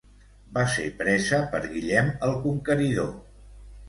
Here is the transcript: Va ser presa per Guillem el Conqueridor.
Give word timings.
Va 0.53 0.61
ser 0.75 0.85
presa 1.01 1.41
per 1.51 1.59
Guillem 1.73 2.09
el 2.29 2.33
Conqueridor. 2.47 3.13